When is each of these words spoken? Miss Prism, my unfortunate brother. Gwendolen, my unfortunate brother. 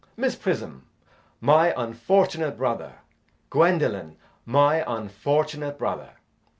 Miss 0.17 0.35
Prism, 0.35 0.87
my 1.39 1.75
unfortunate 1.77 2.57
brother. 2.57 2.93
Gwendolen, 3.51 4.17
my 4.47 4.83
unfortunate 4.87 5.77
brother. 5.77 6.13